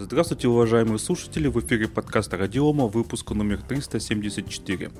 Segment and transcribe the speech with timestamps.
[0.00, 4.92] Здравствуйте, уважаемые слушатели, в эфире подкаста Радиома, выпуск номер 374.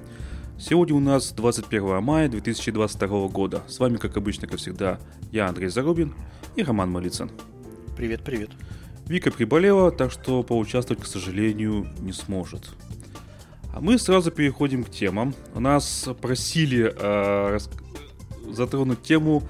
[0.59, 3.63] Сегодня у нас 21 мая 2022 года.
[3.69, 4.99] С вами, как обычно, как всегда,
[5.31, 6.17] я Андрей Зарубин
[6.57, 7.31] и Роман Малицын.
[7.97, 8.51] Привет, привет.
[9.07, 12.69] Вика приболела, так что поучаствовать, к сожалению, не сможет.
[13.73, 15.33] А мы сразу переходим к темам.
[15.55, 17.71] У нас просили э, рас...
[18.51, 19.45] затронуть тему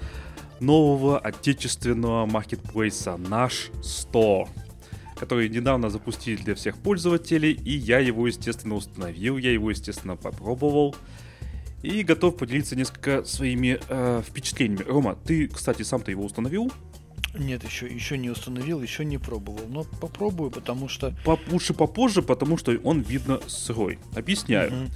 [0.60, 4.46] нового отечественного маркетплейса «Наш 100»,
[5.18, 10.94] который недавно запустили для всех пользователей, и я его, естественно, установил, я его, естественно, попробовал.
[11.82, 14.82] И готов поделиться несколько своими э, впечатлениями.
[14.82, 16.72] Рома, ты, кстати, сам-то его установил?
[17.38, 19.62] Нет, еще, еще не установил, еще не пробовал.
[19.68, 21.14] Но попробую, потому что...
[21.24, 23.98] По, лучше попозже, потому что он, видно, сырой.
[24.16, 24.72] Объясняю.
[24.72, 24.90] Угу.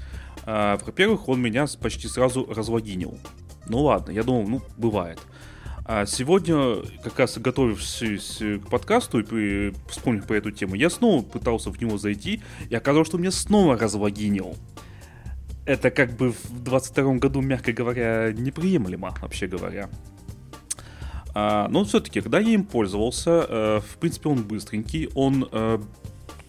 [0.46, 3.16] А, во-первых, он меня почти сразу разлогинил.
[3.68, 5.20] Ну ладно, я думал, ну, бывает.
[5.20, 5.26] А
[6.06, 11.80] сегодня, как раз готовившись к подкасту и вспомнив по эту тему, я снова пытался в
[11.80, 12.40] него зайти,
[12.70, 14.56] и оказалось, что меня снова разлогинил.
[15.64, 19.88] Это как бы в 22 году, мягко говоря, неприемлемо, вообще говоря.
[21.34, 25.78] А, но все-таки, когда я им пользовался, э, в принципе, он быстренький, он э,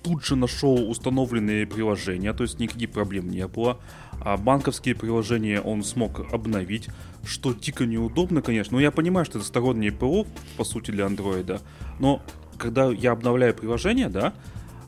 [0.04, 3.80] тут же нашел установленные приложения, то есть никаких проблем не было.
[4.22, 6.90] А банковские приложения он смог обновить,
[7.26, 8.78] что дико неудобно, конечно.
[8.78, 11.62] Но я понимаю, что это стороннее ПО, по сути, для андроида.
[12.00, 12.22] Но
[12.58, 14.34] когда я обновляю приложение, да,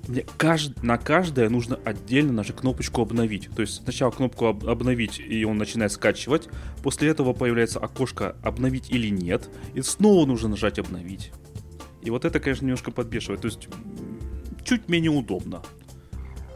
[0.08, 0.84] мне кажд...
[0.84, 3.50] на каждое нужно отдельно нажать кнопочку обновить.
[3.56, 4.68] То есть сначала кнопку об...
[4.68, 6.48] обновить, и он начинает скачивать.
[6.84, 9.50] После этого появляется окошко обновить или нет.
[9.74, 11.32] И снова нужно нажать обновить.
[12.04, 13.42] И вот это, конечно, немножко подбешивает.
[13.42, 13.68] То есть
[14.66, 15.62] чуть менее удобно.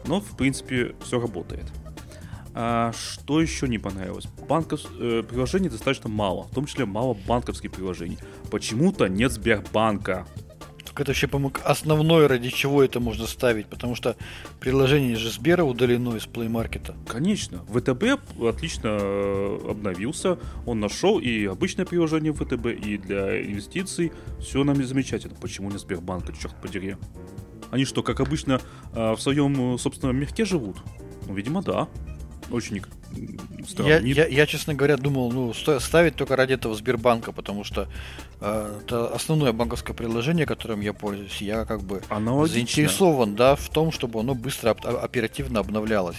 [0.06, 1.64] Но, в принципе, все работает.
[2.52, 4.26] А что еще не понравилось?
[4.48, 4.80] Банков...
[4.98, 8.18] Э, приложений достаточно мало, в том числе мало банковских приложений.
[8.50, 10.26] Почему-то нет Сбербанка.
[10.84, 14.16] Так это вообще, по-моему, основное, ради чего это можно ставить, потому что
[14.58, 16.92] приложение же Сбера удалено из Play Market.
[17.06, 17.64] Конечно.
[17.66, 24.10] ВТБ отлично э, обновился, он нашел и обычное приложение ВТБ, и для инвестиций.
[24.40, 25.36] Все нам замечательно.
[25.40, 26.96] Почему не Сбербанка, черт подери?
[27.70, 28.60] Они что, как обычно,
[28.92, 30.78] э, в своем собственном мягке живут?
[31.26, 31.88] Ну, видимо, да
[32.50, 32.82] очень
[33.66, 33.88] странно.
[33.88, 37.88] Я, я, я, честно говоря, думал, ну, ставить только ради этого Сбербанка, потому что
[38.40, 41.40] э, это основное банковское приложение, которым я пользуюсь.
[41.40, 42.54] Я как бы Аналогично.
[42.54, 46.18] заинтересован, да, в том, чтобы оно быстро, оперативно обновлялось.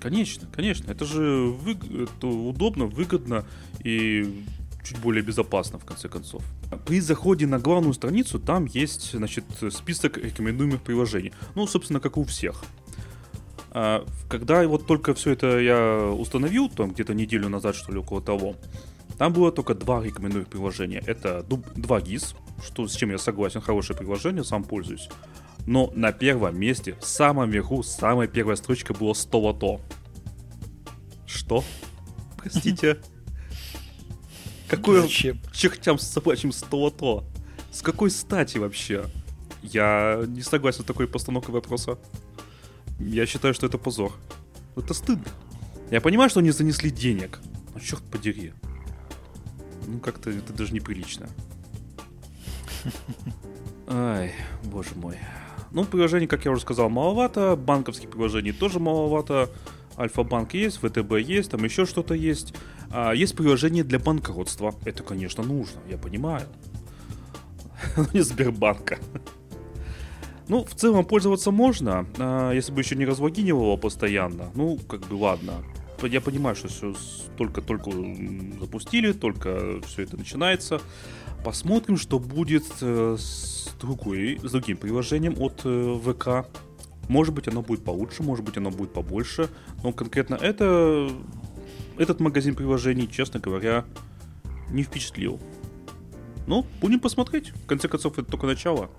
[0.00, 0.90] Конечно, конечно.
[0.90, 1.72] Это же вы...
[2.04, 3.44] это удобно, выгодно
[3.84, 4.44] и
[4.84, 6.42] чуть более безопасно, в конце концов.
[6.86, 11.32] При заходе на главную страницу там есть, значит, список рекомендуемых приложений.
[11.54, 12.64] Ну, собственно, как у всех.
[13.70, 18.20] А, когда вот только все это я установил, там где-то неделю назад, что ли, около
[18.20, 18.56] того,
[19.18, 21.02] там было только два рекомендуемых приложения.
[21.06, 25.08] Это 2GIS, что, с чем я согласен, хорошее приложение, сам пользуюсь.
[25.66, 29.80] Но на первом месте, в самом верху, самая первая строчка была 100 лото.
[31.26, 31.64] Что?
[32.36, 32.98] Простите.
[34.76, 37.24] Какое чертям с собачьим 100 лото?
[37.70, 39.04] С какой стати вообще?
[39.62, 41.98] Я не согласен с такой постановкой вопроса.
[42.98, 44.12] Я считаю, что это позор.
[44.74, 45.30] Это стыдно.
[45.90, 47.40] Я понимаю, что они занесли денег.
[47.74, 48.54] Но черт подери.
[49.86, 51.28] Ну, как-то это даже неприлично.
[53.88, 54.32] Ай,
[54.64, 55.18] боже мой.
[55.70, 57.56] Ну, приложений, как я уже сказал, маловато.
[57.56, 59.50] Банковских приложений тоже маловато.
[60.02, 62.54] Альфа-банк есть, ВТБ есть, там еще что-то есть.
[62.90, 64.74] А, есть приложение для банкротства.
[64.84, 66.46] Это, конечно, нужно, я понимаю.
[67.96, 68.98] Но не Сбербанка.
[70.48, 74.50] Ну, в целом пользоваться можно, а, если бы еще не разлогинивал его постоянно.
[74.54, 75.64] Ну, как бы ладно.
[76.02, 76.94] Я понимаю, что все
[77.36, 77.92] только-только
[78.60, 80.80] запустили, только все это начинается.
[81.44, 86.48] Посмотрим, что будет э, с, другой, с другим приложением от э, ВК.
[87.08, 89.48] Может быть, оно будет получше, может быть, оно будет побольше.
[89.82, 91.10] Но конкретно это,
[91.98, 93.84] этот магазин приложений, честно говоря,
[94.70, 95.40] не впечатлил.
[96.46, 97.50] Ну, будем посмотреть.
[97.50, 98.90] В конце концов, это только начало.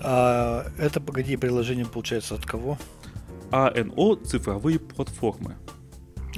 [0.00, 2.78] А это, погоди, приложение получается от кого?
[3.50, 5.56] АНО цифровые платформы.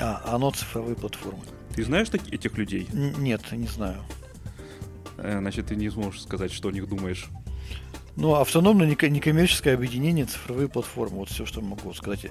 [0.01, 1.43] А, оно цифровые платформы.
[1.75, 2.89] Ты знаешь таких, этих людей?
[2.93, 4.03] Н- нет, не знаю.
[5.19, 7.29] Э, значит, ты не сможешь сказать, что о них думаешь.
[8.17, 11.19] Ну, автономное некоммерческое объединение цифровые платформы.
[11.19, 12.27] Вот все, что могу сказать.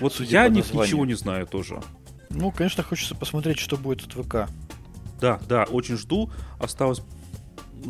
[0.00, 1.80] Вот я о них ничего не знаю тоже.
[2.30, 4.50] Ну, конечно, хочется посмотреть, что будет от ВК.
[5.20, 6.30] Да, да, очень жду.
[6.58, 7.02] Осталось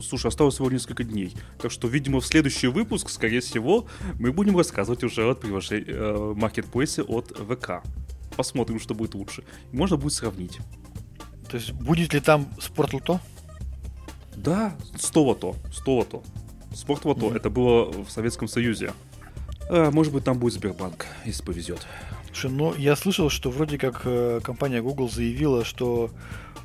[0.03, 1.35] слушай, осталось всего несколько дней.
[1.61, 3.87] Так что, видимо, в следующий выпуск, скорее всего,
[4.19, 7.83] мы будем рассказывать уже от приложения э, маркетплейсе от ВК.
[8.37, 9.45] Посмотрим, что будет лучше.
[9.73, 10.59] Можно будет сравнить.
[11.51, 13.21] То есть будет ли там спортлото?
[14.37, 15.57] Да, 100 лото.
[15.73, 16.23] 100 лото.
[16.73, 17.37] Спортлото mm-hmm.
[17.37, 18.93] это было в Советском Союзе.
[19.69, 21.87] А, может быть, там будет Сбербанк, если повезет.
[22.27, 26.11] Слушай, ну я слышал, что вроде как э, компания Google заявила, что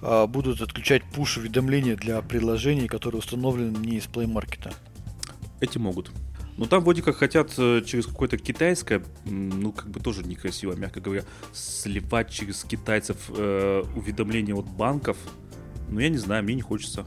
[0.01, 4.73] э, будут отключать пуш-уведомления для приложений, которые установлены не из Play Market.
[5.59, 6.11] Эти могут.
[6.57, 11.01] Но там вроде как хотят э, через какое-то китайское, ну, как бы тоже некрасиво, мягко
[11.01, 15.17] говоря, сливать через китайцев э, уведомления от банков.
[15.89, 17.05] Ну, я не знаю, мне не хочется.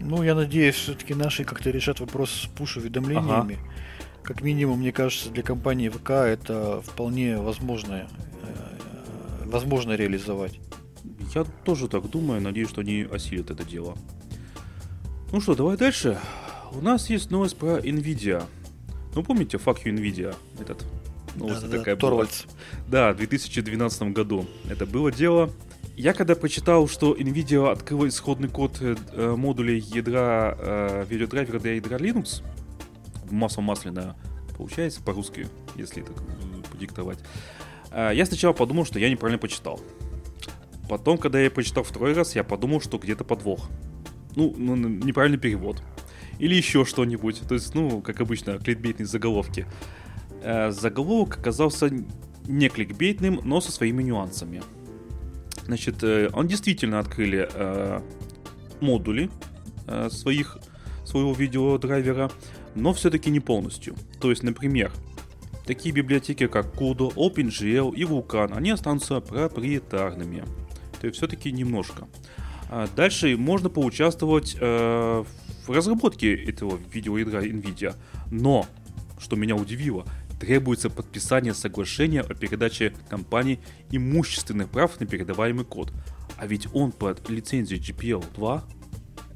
[0.00, 3.58] Ну, я надеюсь, все-таки наши как-то решат вопрос с пуш-уведомлениями.
[3.60, 3.72] Ага.
[4.22, 8.08] Как минимум, мне кажется, для компании ВК это вполне возможно,
[8.42, 10.60] э, возможно реализовать.
[11.34, 13.96] Я тоже так думаю, надеюсь, что они осилят это дело.
[15.32, 16.18] Ну что, давай дальше.
[16.72, 18.44] У нас есть новость про Nvidia.
[19.14, 20.84] Ну, помните, fuck you Nvidia, этот
[21.36, 22.26] новость да, такая да, была.
[22.88, 25.50] Да, в 2012 году это было дело.
[25.96, 31.96] Я когда прочитал, что NVIDIA открыла исходный код э, модулей ядра э, видеодрайвера для ядра
[31.96, 32.42] Linux,
[33.30, 34.14] масло масляное
[34.56, 36.12] получается по-русски, если это
[36.70, 37.18] подиктовать,
[37.92, 39.80] э, я сначала подумал, что я неправильно почитал.
[40.88, 43.68] Потом, когда я прочитал второй раз, я подумал, что где-то подвох.
[44.34, 45.82] Ну, ну неправильный перевод.
[46.38, 47.40] Или еще что-нибудь.
[47.48, 49.66] То есть, ну, как обычно, кликбейтные заголовки.
[50.42, 51.90] Э, заголовок оказался
[52.46, 54.62] не кликбейтным, но со своими нюансами.
[55.66, 58.00] Значит, э, он действительно открыли э,
[58.80, 59.30] модули
[59.88, 60.58] э, своих,
[61.04, 62.30] своего видеодрайвера,
[62.76, 63.96] но все-таки не полностью.
[64.20, 64.92] То есть, например,
[65.66, 70.44] такие библиотеки, как Kudo, OpenGL и Vulkan, они останутся проприетарными.
[71.00, 72.06] То есть, все-таки немножко.
[72.68, 75.26] А дальше можно поучаствовать в
[75.68, 77.94] разработке этого видеоядра NVIDIA.
[78.30, 78.66] Но,
[79.18, 80.04] что меня удивило,
[80.40, 83.60] требуется подписание соглашения о передаче компании
[83.90, 85.92] имущественных прав на передаваемый код.
[86.36, 88.64] А ведь он под лицензией GPL 2.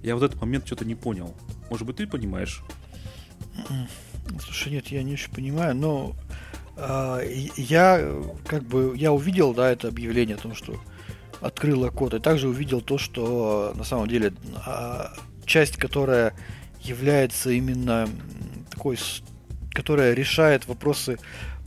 [0.03, 1.35] Я вот этот момент что-то не понял.
[1.71, 2.63] Может быть, ты понимаешь?
[4.41, 6.15] Слушай, нет, я не очень понимаю, но
[6.77, 8.13] э, я
[8.47, 10.81] как бы я увидел, да, это объявление о том, что
[11.41, 14.33] открыла код, и также увидел то, что на самом деле
[14.67, 15.05] э,
[15.47, 16.35] часть, которая
[16.81, 18.09] является именно
[18.71, 18.99] такой
[19.73, 21.19] которая решает вопросы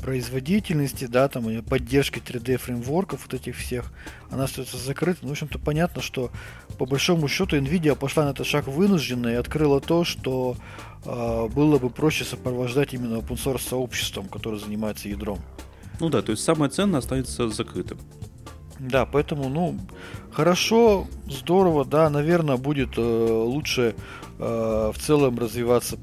[0.03, 3.91] производительности, да, там, поддержки 3D фреймворков вот этих всех,
[4.29, 5.19] она остается закрыта.
[5.21, 6.29] Ну, в общем-то, понятно, что
[6.77, 10.57] по большому счету Nvidia пошла на этот шаг вынужденно и открыла то, что
[11.05, 15.39] э, было бы проще сопровождать именно open source сообществом, которое занимается ядром.
[15.99, 17.97] Ну да, то есть самое ценное останется закрытым.
[18.79, 19.79] Да, поэтому, ну,
[20.31, 23.95] хорошо, здорово, да, наверное, будет э, лучше
[24.39, 25.97] э, в целом развиваться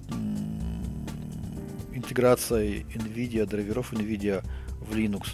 [2.10, 4.44] интеграция NVIDIA, драйверов NVIDIA
[4.80, 5.28] в Linux.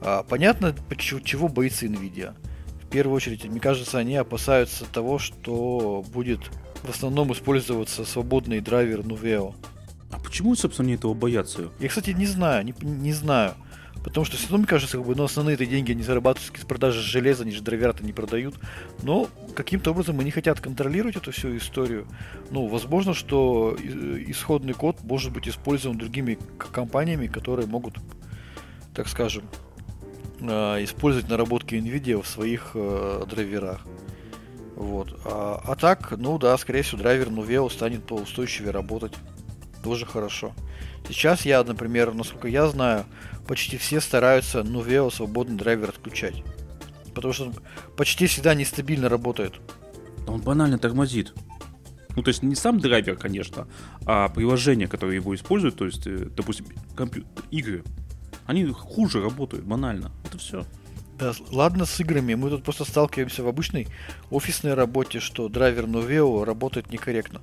[0.00, 2.34] А, понятно, чего боится NVIDIA.
[2.82, 6.40] В первую очередь, мне кажется, они опасаются того, что будет
[6.82, 9.54] в основном использоваться свободный драйвер Nuveo.
[10.10, 11.70] А почему, собственно, они этого боятся?
[11.78, 13.54] Я, кстати, не знаю, не, не знаю.
[14.06, 16.64] Потому что все равно, мне кажется, как бы, ну, основные эти деньги они зарабатывают с
[16.64, 18.54] продажи железа, они же драйвера-то не продают.
[19.02, 22.06] Но каким-то образом они хотят контролировать эту всю историю.
[22.52, 27.98] Ну, возможно, что исходный код может быть использован другими компаниями, которые могут,
[28.94, 29.42] так скажем,
[30.40, 33.80] э, использовать наработки NVIDIA в своих э, драйверах.
[34.76, 35.18] Вот.
[35.24, 39.14] А, а так, ну да, скорее всего, драйвер Nuveo станет поустойчивее работать.
[39.86, 40.52] Тоже хорошо.
[41.06, 43.04] Сейчас я, например, насколько я знаю,
[43.46, 46.42] почти все стараются Nuveo свободный драйвер отключать.
[47.14, 47.54] Потому что он
[47.96, 49.52] почти всегда нестабильно работает.
[50.26, 51.34] Он банально тормозит.
[52.16, 53.68] Ну, то есть не сам драйвер, конечно,
[54.04, 56.66] а приложения, которые его используют, то есть, э, допустим,
[56.96, 57.24] компью...
[57.52, 57.84] игры,
[58.44, 60.10] они хуже работают, банально.
[60.24, 60.66] Это все.
[61.16, 63.86] Да, ладно с играми, мы тут просто сталкиваемся в обычной
[64.30, 67.40] офисной работе, что драйвер Nuveo работает некорректно.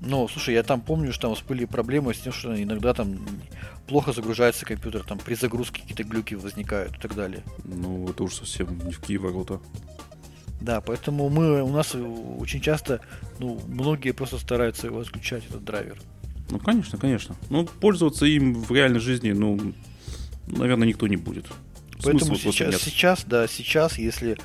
[0.00, 3.18] Ну, слушай, я там помню, что там были проблемы с тем, что иногда там
[3.86, 7.42] плохо загружается компьютер, там при загрузке какие-то глюки возникают и так далее.
[7.64, 9.60] Ну, это уж совсем не в какие ворота.
[10.60, 13.00] Да, поэтому мы, у нас очень часто,
[13.38, 15.98] ну, многие просто стараются его отключать, этот драйвер.
[16.50, 17.36] Ну, конечно, конечно.
[17.50, 19.74] Ну, пользоваться им в реальной жизни, ну,
[20.46, 21.46] наверное, никто не будет.
[22.02, 24.36] Поэтому сейчас, сейчас, да, сейчас, если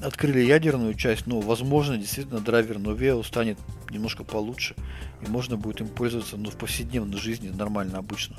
[0.00, 3.58] открыли ядерную часть, ну, возможно, действительно драйвер Noveo станет
[3.90, 4.74] немножко получше,
[5.22, 8.36] и можно будет им пользоваться, ну, в повседневной жизни нормально, обычно.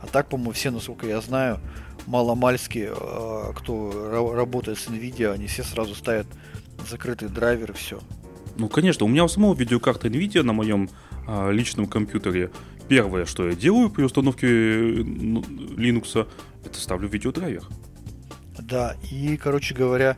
[0.00, 1.60] А так, по-моему, все, насколько я знаю,
[2.06, 6.26] маломальски, э, кто работает с NVIDIA, они все сразу ставят
[6.88, 8.00] закрытый драйвер и все.
[8.56, 10.90] Ну, конечно, у меня у самого видеокарта NVIDIA на моем
[11.26, 12.50] э, личном компьютере.
[12.86, 16.28] Первое, что я делаю при установке ну, Linux,
[16.64, 17.64] это ставлю видеодрайвер.
[18.58, 20.16] Да, и, короче говоря,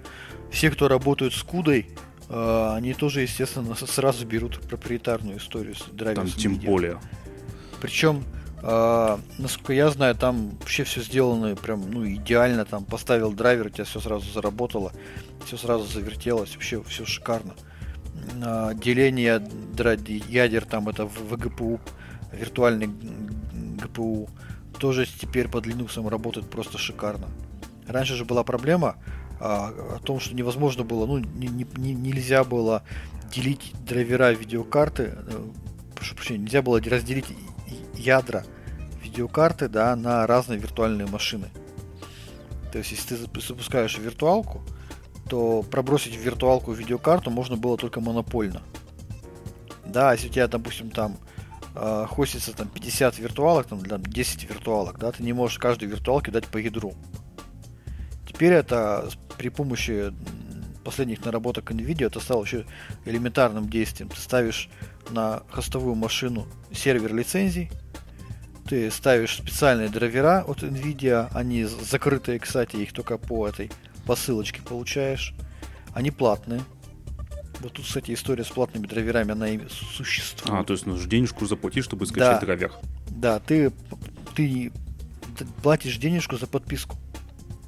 [0.57, 1.87] все, кто работают с Кудой,
[2.31, 6.29] э, они тоже, естественно, сразу берут проприетарную историю с драйвером.
[6.29, 6.99] Там тем более.
[7.83, 8.25] Причем,
[8.63, 12.65] э, насколько я знаю, там вообще все сделано прям, ну, идеально.
[12.65, 14.93] Там поставил драйвер, у тебя все сразу заработало,
[15.45, 17.55] все сразу завертелось, вообще все шикарно.
[18.43, 19.47] Э, деление
[20.31, 21.81] ядер там это в ВГПУ,
[22.33, 22.89] виртуальный
[23.83, 24.31] ГПУ,
[24.79, 27.27] тоже теперь под Linux работает просто шикарно.
[27.87, 28.97] Раньше же была проблема
[29.41, 32.83] о том, что невозможно было, ну, не, не, нельзя было
[33.33, 35.45] делить драйвера видеокарты, э,
[35.95, 37.27] прошу прощения, нельзя было разделить
[37.95, 38.45] ядра
[39.03, 41.49] видеокарты, да, на разные виртуальные машины.
[42.73, 44.63] То есть, если ты запускаешь виртуалку,
[45.29, 48.63] то пробросить в виртуалку видеокарту можно было только монопольно.
[49.85, 51.17] Да, если у тебя, допустим, там
[51.75, 56.31] э, хостится там 50 виртуалок, там, для 10 виртуалок, да, ты не можешь каждой виртуалке
[56.31, 56.95] дать по ядру.
[58.27, 60.13] Теперь это при помощи
[60.85, 62.65] последних наработок NVIDIA это стало еще
[63.05, 64.09] элементарным действием.
[64.09, 64.69] Ты ставишь
[65.11, 67.71] на хостовую машину сервер лицензий,
[68.69, 73.71] ты ставишь специальные драйвера от NVIDIA, они закрытые, кстати, их только по этой
[74.07, 75.35] посылочке получаешь.
[75.93, 76.61] Они платные.
[77.61, 80.61] Вот тут, кстати, история с платными драйверами, она и существует.
[80.61, 82.47] А, то есть нужно денежку заплатить, чтобы скачать да.
[82.47, 82.73] драйвер.
[83.09, 83.73] Да, ты,
[84.35, 84.73] ты
[85.63, 86.97] платишь денежку за подписку.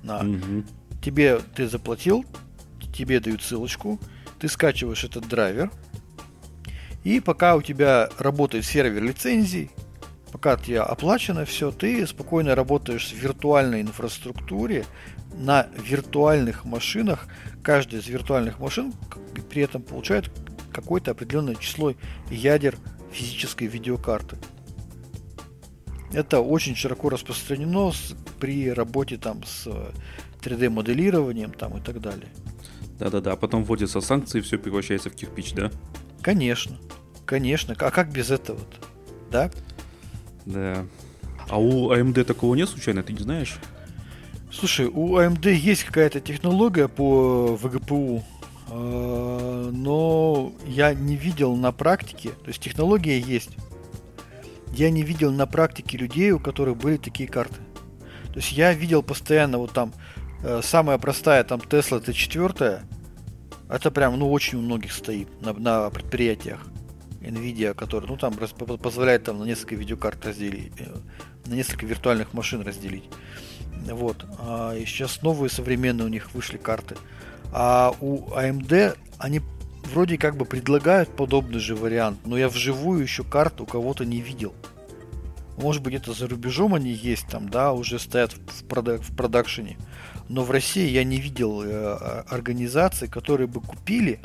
[0.02, 0.20] На.
[0.20, 0.64] Угу.
[1.08, 2.26] Тебе ты заплатил,
[2.92, 3.98] тебе дают ссылочку,
[4.38, 5.70] ты скачиваешь этот драйвер,
[7.02, 9.70] и пока у тебя работает сервер лицензий,
[10.32, 14.84] пока тебе оплачено все, ты спокойно работаешь в виртуальной инфраструктуре
[15.32, 17.26] на виртуальных машинах.
[17.62, 18.92] Каждая из виртуальных машин
[19.48, 20.30] при этом получает
[20.74, 21.94] какое-то определенное число
[22.30, 22.76] ядер
[23.12, 24.36] физической видеокарты.
[26.12, 27.92] Это очень широко распространено
[28.38, 29.68] при работе там с
[30.48, 32.28] 3D-моделированием там и так далее.
[32.98, 35.70] Да-да-да, а потом вводятся санкции, и все превращается в кирпич, да?
[36.20, 36.78] Конечно,
[37.24, 37.76] конечно.
[37.78, 38.76] А как без этого-то?
[39.30, 39.50] Да?
[40.46, 40.84] Да.
[41.48, 43.58] А у AMD такого нет случайно, ты не знаешь?
[44.50, 48.24] Слушай, у AMD есть какая-то технология по ВГПУ,
[48.70, 53.50] а, но я не видел на практике, то есть технология есть,
[54.72, 57.56] я не видел на практике людей, у которых были такие карты.
[58.32, 60.17] То есть я видел постоянно вот там э,
[60.62, 62.82] самая простая там Tesla T4,
[63.68, 66.60] это прям, ну, очень у многих стоит на, на предприятиях.
[67.20, 70.96] Nvidia, который, ну, там позволяет там на несколько видеокарт разделить, э,
[71.46, 73.10] на несколько виртуальных машин разделить.
[73.84, 74.24] Вот.
[74.38, 76.96] А, и сейчас новые современные у них вышли карты.
[77.52, 79.40] А у AMD они
[79.92, 84.20] вроде как бы предлагают подобный же вариант, но я вживую еще карту у кого-то не
[84.20, 84.54] видел.
[85.56, 89.76] Может быть, это за рубежом они есть там, да, уже стоят в, продак- в продакшене.
[90.28, 94.20] Но в России я не видел э, организаций, которые бы купили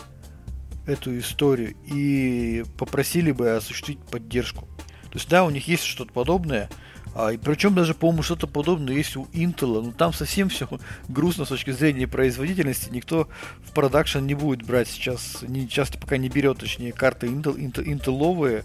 [0.86, 4.68] эту историю и попросили бы осуществить поддержку.
[5.12, 6.70] То есть, да, у них есть что-то подобное,
[7.16, 10.68] а, и причем даже, по-моему, что-то подобное есть у Intel, но там совсем все
[11.08, 12.90] грустно с точки зрения производительности.
[12.90, 13.28] Никто
[13.64, 17.86] в продакшн не будет брать сейчас, не, часто пока не берет, точнее, карты Intel, Intel,
[17.86, 18.64] Intelовые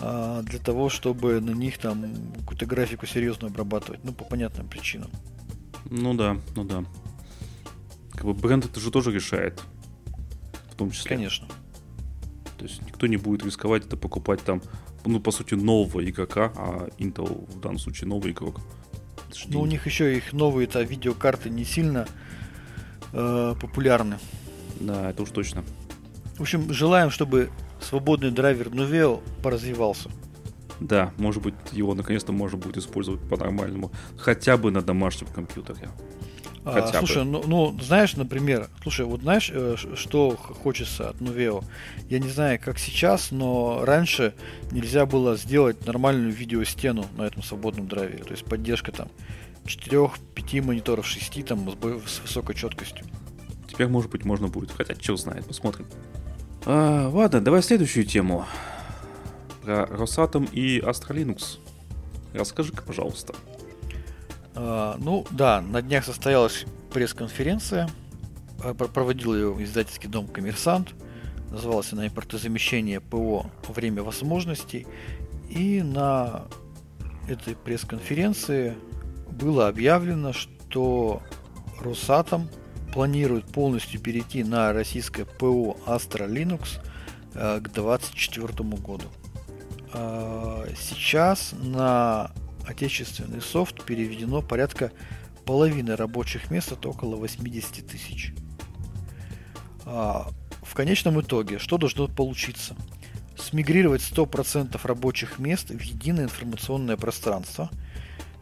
[0.00, 2.06] а, для того, чтобы на них там
[2.40, 4.00] какую-то графику серьезно обрабатывать.
[4.04, 5.10] Ну, по понятным причинам.
[5.94, 6.84] Ну да, ну да.
[8.12, 9.62] Как бы бренд это же тоже решает.
[10.70, 11.16] В том числе.
[11.16, 11.46] Конечно.
[12.56, 14.62] То есть никто не будет рисковать это покупать там
[15.04, 18.60] ну, по сути, нового игрока, а Intel в данном случае новый игрок.
[19.48, 22.06] Ну, у них еще их новые-то видеокарты не сильно
[23.12, 24.18] э, популярны.
[24.80, 25.64] Да, это уж точно.
[26.36, 30.10] В общем, желаем, чтобы свободный драйвер Nuveo поразвивался.
[30.80, 33.90] Да, может быть, его наконец-то можно будет использовать по-нормальному.
[34.16, 35.88] Хотя бы на домашнем компьютере.
[36.64, 41.64] А, слушай, ну, ну, знаешь, например, слушай, вот знаешь, э, что хочется от Nuveo?
[42.08, 44.32] Я не знаю, как сейчас, но раньше
[44.70, 48.22] нельзя было сделать нормальную видеостену на этом свободном драйвере.
[48.22, 49.08] То есть поддержка там
[49.64, 53.04] 4-5 мониторов, 6 там с, с высокой четкостью.
[53.68, 54.70] Теперь, может быть, можно будет.
[54.70, 55.86] Хотя, что знает, посмотрим.
[56.64, 58.46] А, ладно, давай следующую тему.
[59.62, 61.58] Про Росатом и Linux.
[62.34, 63.34] Расскажи-ка, пожалуйста.
[64.54, 67.88] А, ну да, на днях состоялась пресс-конференция.
[68.62, 70.94] А, проводил ее издательский дом «Коммерсант».
[71.50, 73.46] Называлась она «Импортозамещение ПО.
[73.68, 74.86] Время возможностей».
[75.48, 76.46] И на
[77.28, 78.74] этой пресс-конференции
[79.30, 81.22] было объявлено, что
[81.80, 82.48] Росатом
[82.92, 86.80] планирует полностью перейти на российское ПО Astra Linux
[87.34, 89.04] э, к 2024 году.
[89.92, 92.30] А, сейчас на
[92.66, 94.92] отечественный софт переведено порядка
[95.44, 98.32] половины рабочих мест, это около 80 тысяч.
[99.84, 100.30] А,
[100.62, 102.76] в конечном итоге, что должно получиться?
[103.36, 107.70] Смигрировать 100% рабочих мест в единое информационное пространство.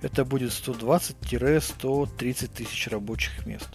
[0.02, 3.68] Это будет 120-130 тысяч рабочих мест.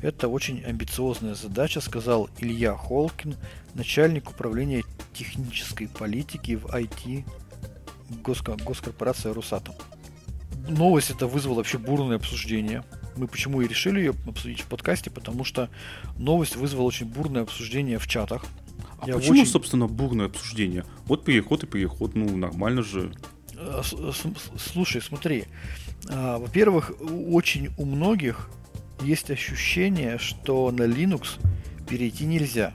[0.00, 3.36] Это очень амбициозная задача, сказал Илья Холкин,
[3.74, 7.24] начальник управления технической политики в IT
[8.22, 9.74] госкорпорации Русатом.
[10.68, 12.84] Новость это вызвала вообще бурное обсуждение.
[13.16, 15.68] Мы почему и решили ее обсудить в подкасте, потому что
[16.16, 18.44] новость вызвала очень бурное обсуждение в чатах.
[19.00, 19.46] А Я почему, очень...
[19.46, 20.84] собственно, бурное обсуждение?
[21.06, 23.12] Вот переход и переход, ну нормально же.
[23.56, 23.82] Э,
[24.56, 25.44] слушай, смотри.
[26.08, 28.48] А, во-первых, очень у многих
[29.02, 31.40] есть ощущение, что на Linux
[31.88, 32.74] перейти нельзя.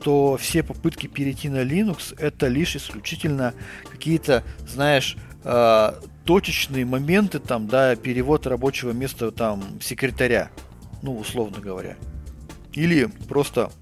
[0.00, 3.52] Что все попытки перейти на Linux это лишь исключительно
[3.90, 5.92] какие-то, знаешь, э,
[6.24, 10.50] точечные моменты, там, да, перевод рабочего места там секретаря,
[11.02, 11.96] ну, условно говоря.
[12.72, 13.72] Или просто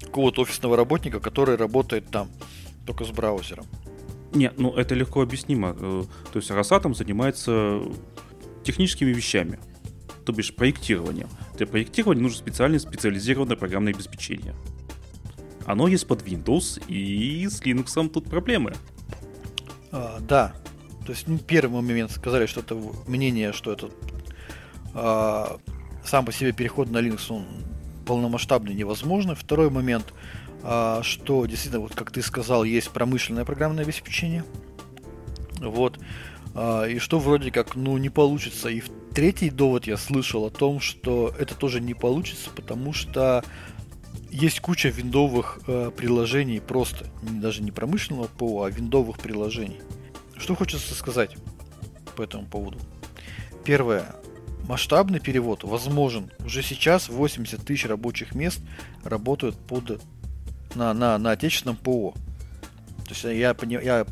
[0.00, 2.28] какого-то офисного работника, который работает там
[2.86, 3.66] только с браузером.
[4.32, 5.76] Нет, ну это легко объяснимо.
[5.78, 7.80] Э, то есть Росатом занимается
[8.62, 9.58] техническими вещами,
[10.24, 11.28] то бишь проектированием.
[11.56, 14.54] Для проектирования нужно специальное специализированное программное обеспечение.
[15.66, 18.74] Оно есть под Windows, и с Linux тут проблемы.
[19.92, 20.54] А, да.
[21.06, 22.76] То есть, ну, первый момент сказали, что это
[23.06, 23.90] мнение, что это
[24.94, 25.58] а,
[26.04, 27.46] сам по себе переход на Linux, он
[28.06, 29.34] полномасштабный невозможно.
[29.34, 30.12] Второй момент,
[30.62, 34.44] а, что действительно, вот как ты сказал, есть промышленное программное обеспечение.
[35.60, 35.98] Вот.
[36.54, 38.68] А, и что вроде как, ну, не получится.
[38.68, 38.82] И
[39.14, 43.44] третий довод я слышал о том, что это тоже не получится, потому что
[44.30, 49.80] есть куча виндовых э, приложений просто, даже не промышленного ПО, а виндовых приложений.
[50.36, 51.36] Что хочется сказать
[52.16, 52.78] по этому поводу?
[53.64, 54.14] Первое.
[54.66, 56.30] Масштабный перевод возможен.
[56.44, 58.60] Уже сейчас 80 тысяч рабочих мест
[59.02, 60.02] работают под,
[60.74, 62.14] на, на, на отечественном ПО.
[63.04, 64.06] То есть я, я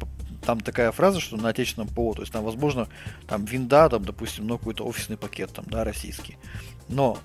[0.45, 2.89] там такая фраза, что на отечественном ПО, то есть там, возможно,
[3.27, 6.37] там винда, там, допустим, ну, какой-то офисный пакет, там, да, российский.
[6.89, 7.19] Но,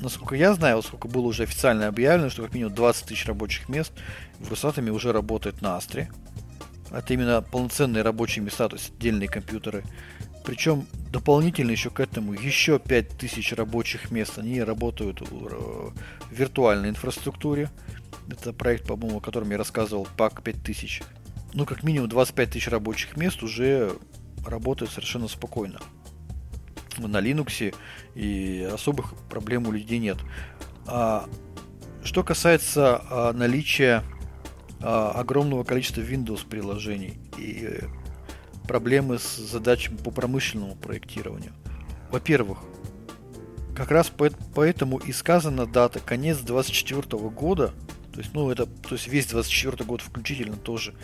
[0.00, 3.92] насколько я знаю, сколько было уже официально объявлено, что как минимум 20 тысяч рабочих мест
[4.38, 6.10] в Росатоме уже работает на Астре.
[6.90, 9.84] Это именно полноценные рабочие места, то есть отдельные компьютеры.
[10.44, 15.92] Причем дополнительно еще к этому еще 5000 рабочих мест, они работают в
[16.30, 17.70] виртуальной инфраструктуре.
[18.30, 21.02] Это проект, по-моему, о котором я рассказывал, ПАК 5000
[21.56, 23.96] ну, как минимум 25 тысяч рабочих мест уже
[24.44, 25.80] работают совершенно спокойно
[26.98, 27.74] на Linux,
[28.14, 30.18] и особых проблем у людей нет.
[30.86, 31.28] А,
[32.04, 34.02] что касается а, наличия
[34.80, 37.80] а, огромного количества Windows приложений и
[38.66, 41.52] проблемы с задачами по промышленному проектированию.
[42.10, 42.58] Во-первых,
[43.74, 47.72] как раз по, поэтому и сказана дата конец 24 года,
[48.12, 50.94] то есть, ну, это, то есть весь 24 год включительно тоже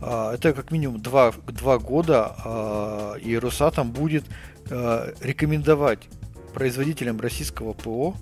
[0.00, 4.24] а, это как минимум два, два года, а, и Росатом будет
[4.70, 6.08] а, рекомендовать
[6.54, 8.16] производителям российского ПО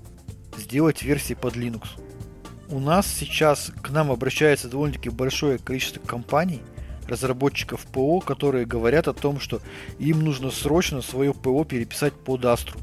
[0.56, 1.84] сделать версии под Linux.
[2.68, 6.62] У нас сейчас к нам обращается довольно-таки большое количество компаний,
[7.06, 9.60] разработчиков ПО, которые говорят о том, что
[9.98, 12.78] им нужно срочно свое ПО переписать под Astra.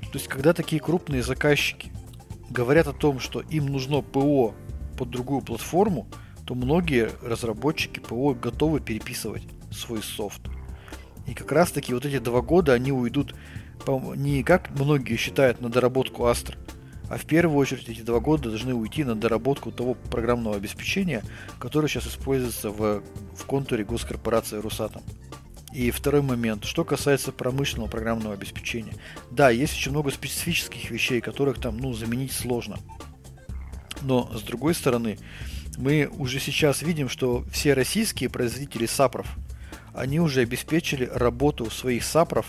[0.00, 1.92] То есть, когда такие крупные заказчики
[2.50, 4.54] говорят о том, что им нужно ПО
[4.96, 6.08] под другую платформу,
[6.46, 10.40] то многие разработчики ПО готовы переписывать свой софт.
[11.28, 13.34] И как раз таки вот эти два года они уйдут
[14.16, 16.56] не как многие считают на доработку Astra,
[17.08, 21.22] а в первую очередь эти два года должны уйти на доработку того программного обеспечения,
[21.58, 23.02] которое сейчас используется в,
[23.34, 25.02] в контуре госкорпорации Русатом.
[25.72, 28.94] И второй момент, что касается промышленного программного обеспечения.
[29.30, 32.78] Да, есть очень много специфических вещей, которых там, ну, заменить сложно.
[34.00, 35.18] Но, с другой стороны,
[35.76, 39.26] мы уже сейчас видим, что все российские производители сапров,
[39.98, 42.46] они уже обеспечили работу своих сапров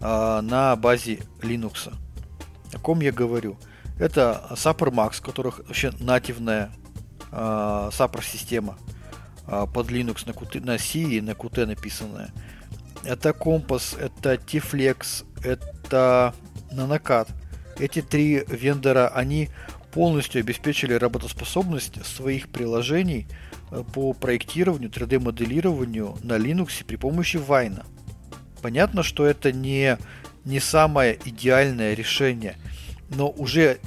[0.00, 1.92] а, на базе Linux.
[2.72, 3.56] О ком я говорю?
[3.98, 6.70] Это Sapper Max, которых вообще нативная
[7.30, 8.78] а, Sapper система
[9.46, 12.32] а, под Linux на, QT, на C и на Qt написанная.
[13.04, 16.34] Это Compass, это T-Flex, это
[16.70, 17.28] Nanocat.
[17.78, 19.48] Эти три вендора, они
[19.92, 23.49] полностью обеспечили работоспособность своих приложений э,
[23.92, 27.84] по проектированию, 3D-моделированию на Linux при помощи Вайна.
[28.62, 29.98] Понятно, что это не,
[30.44, 32.56] не самое идеальное решение,
[33.08, 33.78] но уже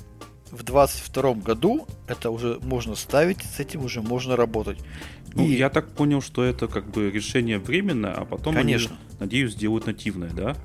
[0.51, 4.79] в 2022 году это уже можно ставить, с этим уже можно работать.
[5.33, 5.55] Ну, И...
[5.55, 8.95] я так понял, что это как бы решение временное, а потом Конечно.
[8.95, 10.55] они, надеюсь, сделают нативное, да?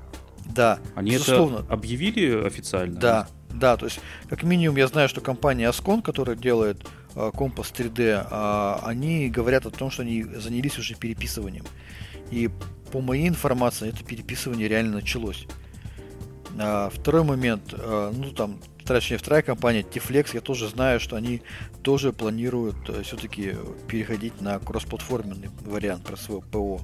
[0.45, 0.79] Да.
[0.95, 1.57] Они безусловно.
[1.57, 2.99] это объявили официально?
[2.99, 6.85] Да, Да, то есть, как минимум, я знаю, что компания Ascon, которая делает
[7.15, 11.65] э, компас 3D, э, а, они говорят о том, что они занялись уже переписыванием.
[12.31, 12.49] И
[12.91, 15.47] по моей информации, это переписывание реально началось.
[16.57, 21.41] А, второй момент, э, ну там, точнее, вторая компания, Tiflex, я тоже знаю, что они
[21.83, 23.55] тоже планируют э, все-таки
[23.87, 26.81] переходить на кроссплатформенный вариант про свое ПО.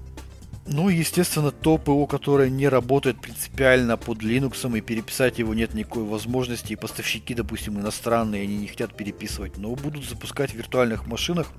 [0.67, 6.03] Ну, естественно, то ПО, которое не работает принципиально под Linux, и переписать его нет никакой
[6.03, 11.51] возможности, и поставщики, допустим, иностранные, они не хотят переписывать, но будут запускать в виртуальных машинах,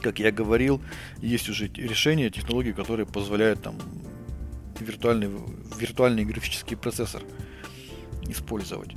[0.00, 0.80] как я говорил,
[1.18, 3.76] есть уже решения, технологии, которые позволяют там
[4.78, 5.30] виртуальный,
[5.78, 7.22] виртуальный графический процессор
[8.28, 8.94] использовать.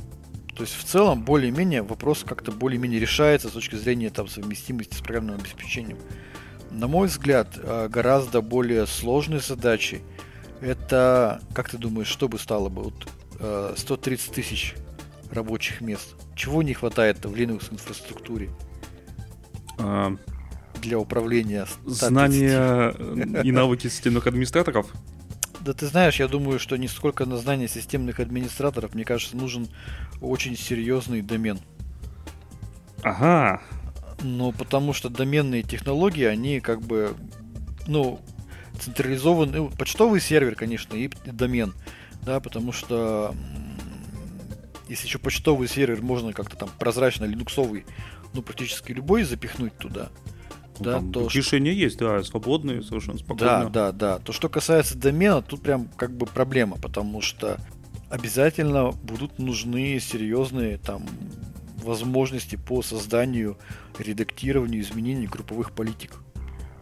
[0.56, 5.02] То есть в целом более-менее вопрос как-то более-менее решается с точки зрения там совместимости с
[5.02, 5.98] программным обеспечением
[6.76, 10.02] на мой взгляд, э, гораздо более сложной задачей
[10.62, 12.84] это, как ты думаешь, что бы стало бы?
[12.84, 14.76] Вот 130 э, тысяч
[15.32, 16.16] рабочих мест.
[16.36, 18.50] Чего не хватает в Linux инфраструктуре?
[19.78, 20.16] А,
[20.82, 22.92] для управления Знания
[23.44, 24.92] и навыки системных администраторов?
[25.60, 29.68] Да ты знаешь, я думаю, что не сколько на знания системных администраторов, мне кажется, нужен
[30.22, 31.60] очень серьезный домен.
[33.02, 33.62] Ага,
[34.22, 37.16] ну, потому что доменные технологии, они как бы,
[37.88, 38.20] ну,
[38.80, 39.58] централизованы.
[39.58, 41.74] Ну, почтовый сервер, конечно, и домен.
[42.24, 43.36] Да, потому что
[44.90, 47.86] если еще почтовый сервер можно как-то там прозрачно линуксовый,
[48.34, 50.10] ну, практически любой запихнуть туда,
[50.80, 51.80] ну, да, то решения что...
[51.80, 53.70] есть, да, свободные, совершенно спокойно.
[53.70, 54.20] Да, да, да.
[54.20, 57.60] То, что касается домена, тут прям как бы проблема, потому что
[58.10, 61.06] обязательно будут нужны серьезные там
[61.86, 63.58] возможности по созданию,
[63.98, 66.16] редактированию, изменению групповых политик.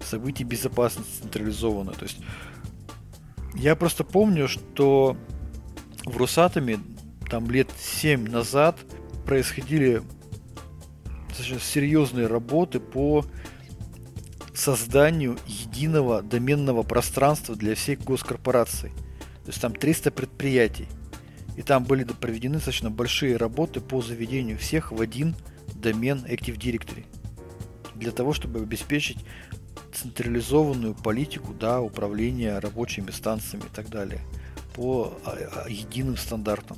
[0.02, 1.92] Событий безопасности централизовано.
[1.92, 2.18] То есть
[3.56, 5.16] я просто помню, что
[6.06, 6.80] в Росатоме
[7.30, 8.78] там лет 7 назад
[9.26, 10.02] происходили
[11.30, 13.26] достаточно серьезные работы по
[14.54, 18.90] созданию единого доменного пространства для всех госкорпораций.
[18.90, 20.88] То есть там 300 предприятий.
[21.56, 25.36] И там были проведены достаточно большие работы по заведению всех в один
[25.76, 27.06] домен Active Directory.
[27.96, 29.20] Для того, чтобы обеспечить
[29.94, 34.22] централизованную политику да, управления рабочими станциями и так далее
[34.74, 36.78] по а, а, единым стандартам.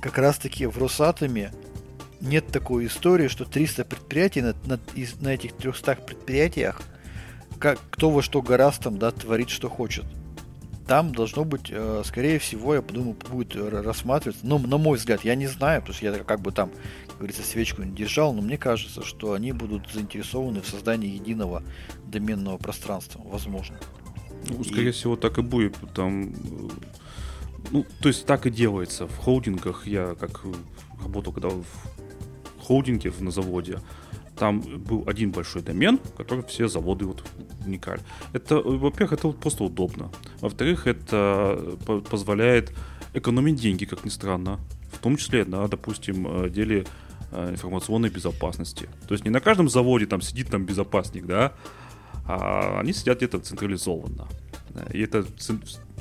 [0.00, 1.52] Как раз таки в Росатоме
[2.20, 6.80] нет такой истории, что 300 предприятий на, на, из, на этих 300 предприятиях,
[7.58, 10.06] как, кто во что гораст там, да, творит, что хочет
[10.86, 14.46] там должно быть, э, скорее всего, я подумаю, будет рассматриваться.
[14.46, 16.70] Но, на мой взгляд, я не знаю, потому что я как бы там,
[17.08, 21.62] как говорится, свечку не держал, но мне кажется, что они будут заинтересованы в создании единого
[22.06, 23.78] доменного пространства, возможно.
[24.48, 24.92] Ну, скорее и...
[24.92, 25.76] всего, так и будет.
[25.92, 26.34] Там, э,
[27.72, 29.08] ну, то есть так и делается.
[29.08, 30.44] В холдингах я как
[31.02, 31.64] работал когда в
[32.60, 33.80] холдинге на заводе,
[34.38, 37.24] там был один большой домен, который все заводы вот
[37.66, 38.00] вникали.
[38.32, 40.10] Это, во-первых, это просто удобно.
[40.40, 41.76] Во-вторых, это
[42.10, 42.72] позволяет
[43.14, 44.58] экономить деньги, как ни странно.
[44.92, 46.86] В том числе на, допустим, э, деле
[47.32, 48.88] э, информационной безопасности.
[49.06, 51.52] То есть не на каждом заводе там сидит там безопасник, да,
[52.24, 54.26] а они сидят где-то централизованно.
[54.92, 55.24] И это,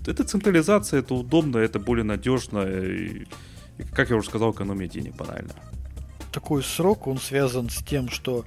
[0.08, 3.26] это централизация, это удобно, это более надежно, и,
[3.78, 5.54] и, как я уже сказал, экономия денег банально
[6.36, 8.44] такой срок, он связан с тем, что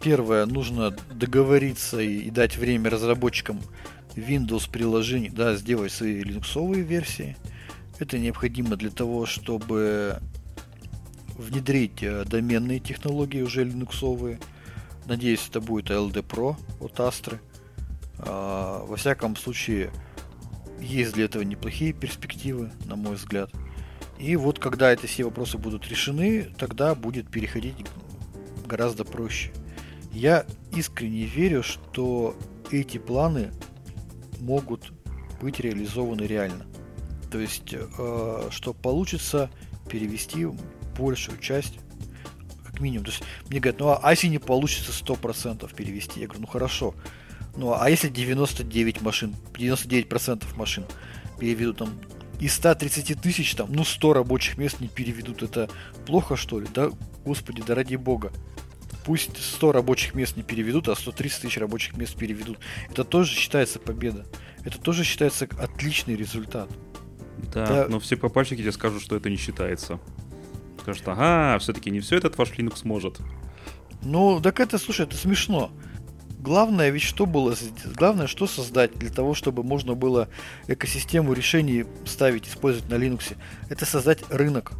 [0.00, 3.60] первое, нужно договориться и, и дать время разработчикам
[4.14, 7.36] Windows приложений, да, сделать свои линуксовые версии.
[7.98, 10.20] Это необходимо для того, чтобы
[11.36, 14.40] внедрить э, доменные технологии уже линуксовые.
[15.06, 17.38] Надеюсь, это будет LD Pro от Astra.
[18.18, 19.90] А, во всяком случае,
[20.80, 23.50] есть для этого неплохие перспективы, на мой взгляд.
[24.18, 27.86] И вот когда эти все вопросы будут решены, тогда будет переходить
[28.66, 29.50] гораздо проще.
[30.12, 32.36] Я искренне верю, что
[32.70, 33.50] эти планы
[34.40, 34.92] могут
[35.40, 36.66] быть реализованы реально.
[37.30, 39.50] То есть, э, что получится
[39.90, 40.48] перевести
[40.96, 41.78] большую часть,
[42.64, 43.04] как минимум.
[43.04, 46.20] То есть, мне говорят, ну а если не получится 100% перевести?
[46.20, 46.94] Я говорю, ну хорошо.
[47.56, 50.84] Ну а если 99 машин, 99% машин
[51.38, 51.90] переведут там
[52.40, 55.42] из 130 тысяч, там, ну, 100 рабочих мест не переведут.
[55.42, 55.68] Это
[56.06, 56.68] плохо, что ли?
[56.72, 56.90] Да,
[57.24, 58.32] господи, да ради бога.
[59.08, 62.58] Пусть 100 рабочих мест не переведут, а 130 тысяч рабочих мест переведут.
[62.90, 64.26] Это тоже считается победа.
[64.66, 66.68] Это тоже считается отличный результат.
[67.54, 67.86] Да, да.
[67.88, 69.98] но все попальщики тебе скажут, что это не считается.
[70.82, 73.16] Скажут, ага, все-таки не все этот ваш Linux может.
[74.02, 75.70] Ну, так это, слушай, это смешно.
[76.38, 77.56] Главное ведь что было,
[77.96, 80.28] главное что создать для того, чтобы можно было
[80.66, 83.38] экосистему решений ставить, использовать на Linux,
[83.70, 84.72] это создать рынок.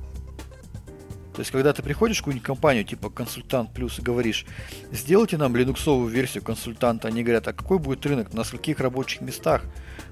[1.38, 4.44] То есть, когда ты приходишь в какую-нибудь компанию, типа консультант плюс, и говоришь,
[4.90, 9.62] сделайте нам линуксовую версию консультанта, они говорят, а какой будет рынок, на скольких рабочих местах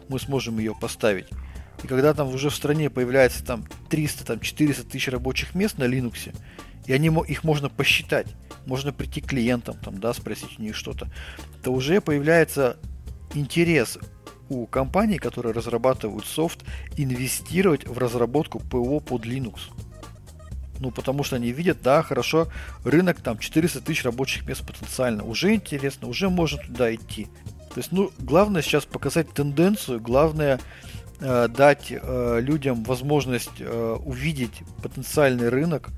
[0.09, 1.27] мы сможем ее поставить.
[1.83, 5.89] И когда там уже в стране появляется там 300, там 400 тысяч рабочих мест на
[5.89, 6.33] Linux,
[6.87, 8.29] и они, их можно посчитать,
[8.65, 11.09] можно прийти к клиентам, там, да, спросить у них что-то,
[11.65, 12.77] то уже появляется
[13.35, 13.99] интерес
[14.49, 16.61] у компаний, которые разрабатывают софт,
[16.97, 19.59] инвестировать в разработку ПО под Linux.
[20.81, 22.49] Ну, потому что они видят, да, хорошо,
[22.85, 25.25] рынок там 400 тысяч рабочих мест потенциально.
[25.25, 27.29] Уже интересно, уже можно туда идти.
[27.71, 30.61] То есть, ну, главное сейчас показать тенденцию, главное
[31.21, 35.91] э, дать э, людям возможность э, увидеть потенциальный рынок,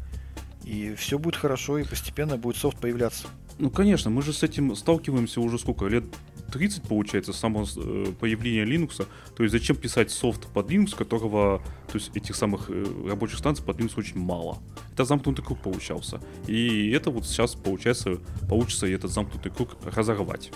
[0.64, 3.28] и все будет хорошо, и постепенно будет софт появляться.
[3.58, 6.04] Ну, конечно, мы же с этим сталкиваемся уже сколько лет
[6.52, 9.04] 30, получается, само э, появление Linux.
[9.36, 13.64] То есть зачем писать софт под Linux, которого, то есть этих самых э, рабочих станций
[13.64, 14.58] под Linux очень мало.
[14.92, 16.20] Это замкнутый круг получался.
[16.46, 18.18] И это вот сейчас, получается,
[18.48, 20.52] получится этот замкнутый круг разорвать.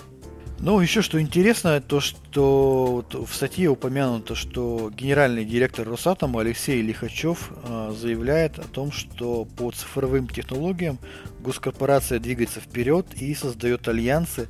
[0.65, 6.81] Ну, еще что интересно, то, что вот в статье упомянуто, что генеральный директор Росатома Алексей
[6.81, 10.99] Лихачев э, заявляет о том, что по цифровым технологиям
[11.41, 14.47] госкорпорация двигается вперед и создает альянсы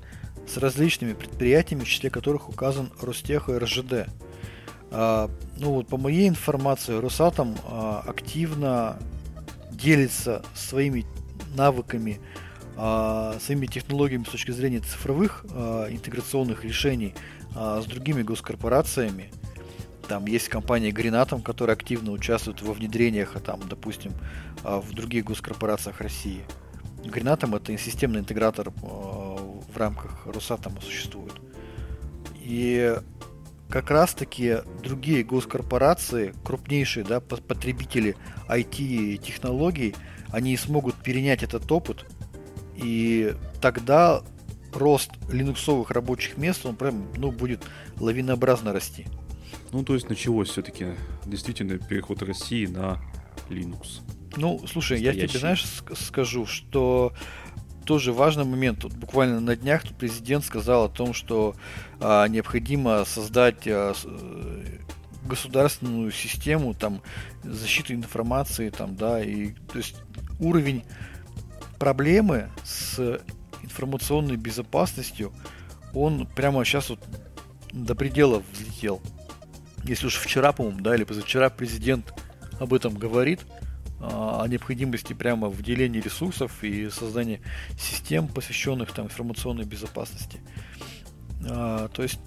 [0.48, 4.08] с различными предприятиями, в числе которых указан Ростех и РЖД.
[4.92, 9.00] А, ну вот по моей информации, Росатом а, активно
[9.72, 11.08] делится своими
[11.56, 12.20] навыками,
[12.78, 17.14] а, своими технологиями с точки зрения цифровых а, интеграционных решений
[17.56, 19.32] а, с другими госкорпорациями.
[20.08, 24.14] Там есть компания Гринатом, которая активно участвует во внедрениях, а там, допустим,
[24.64, 26.44] а, в других госкорпорациях России.
[27.06, 31.34] Гринатом это системный интегратор а, в рамках Росатома существует.
[32.42, 32.96] И
[33.70, 38.16] как раз таки другие госкорпорации, крупнейшие да, потребители
[38.48, 39.96] IT-технологий,
[40.32, 42.06] они смогут перенять этот опыт,
[42.84, 44.22] и тогда
[44.74, 47.64] рост линуксовых рабочих мест, он прям, ну, будет
[48.00, 49.06] лавинообразно расти.
[49.72, 50.88] Ну, то есть началось все-таки
[51.26, 53.00] действительно переход России на
[53.50, 54.02] Linux.
[54.36, 55.20] Ну, слушай, Настоящий.
[55.20, 55.66] я тебе, знаешь,
[55.96, 57.14] скажу, что
[57.86, 58.80] тоже важный момент.
[58.80, 61.56] Тут буквально на днях тут президент сказал о том, что
[62.00, 64.78] а, необходимо создать а, э,
[65.26, 67.02] государственную систему там
[67.44, 69.96] защиты информации там да и то есть
[70.40, 70.84] уровень
[71.84, 73.20] проблемы с
[73.62, 75.34] информационной безопасностью
[75.94, 77.02] он прямо сейчас вот
[77.74, 79.02] до предела взлетел.
[79.84, 82.14] Если уж вчера, по-моему, да, или позавчера президент
[82.58, 83.42] об этом говорит,
[84.00, 87.42] о необходимости прямо выделения ресурсов и создания
[87.78, 90.40] систем, посвященных там информационной безопасности.
[91.50, 92.22] А, то есть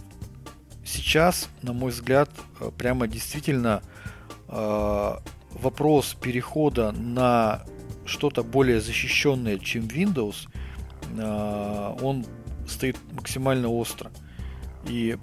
[0.85, 2.29] сейчас, на мой взгляд,
[2.77, 3.83] прямо действительно
[4.49, 7.65] а, вопрос перехода на
[8.07, 10.49] что-то более защищенное, чем Windows,
[11.19, 12.25] а, он
[12.69, 14.11] стоит максимально остро.
[14.89, 15.19] И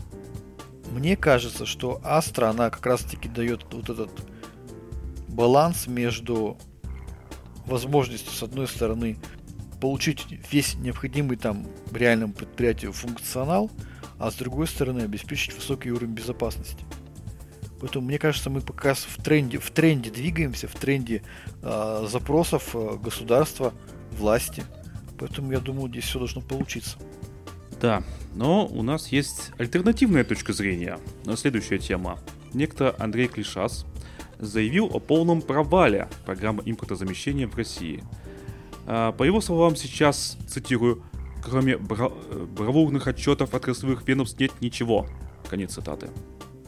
[0.92, 4.12] мне кажется, что Astra, она как раз-таки дает вот этот
[5.28, 6.58] баланс между
[7.66, 9.18] возможностью, с одной стороны,
[9.82, 13.72] получить весь необходимый там реальному предприятию функционал,
[14.20, 16.84] а с другой стороны обеспечить высокий уровень безопасности.
[17.84, 21.22] Поэтому мне кажется, мы пока в тренде, в тренде двигаемся, в тренде
[21.62, 23.74] э, запросов э, государства,
[24.18, 24.64] власти.
[25.20, 26.98] Поэтому я думаю, здесь все должно получиться.
[27.82, 28.02] Да,
[28.36, 30.98] но у нас есть альтернативная точка зрения.
[31.36, 32.20] Следующая тема.
[32.54, 33.86] Некто Андрей Клишас
[34.40, 38.02] заявил о полном провале программы импортозамещения в России.
[38.88, 41.04] А, по его словам, сейчас, цитирую,
[41.44, 42.14] кроме бра-
[42.56, 45.06] бравурных отчетов отраслевых ведомств нет ничего.
[45.50, 46.08] Конец цитаты.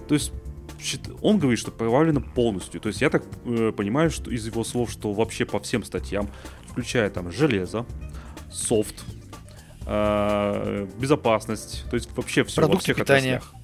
[0.10, 0.34] То есть
[1.21, 2.79] он говорит, что провалено полностью.
[2.81, 6.29] То есть я так э, понимаю, что из его слов, что вообще по всем статьям,
[6.67, 7.85] включая там железо,
[8.51, 9.03] софт,
[9.85, 13.38] э, безопасность, то есть вообще все Продукты во всех питания.
[13.38, 13.61] отраслях.